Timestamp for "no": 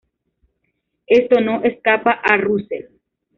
1.41-1.61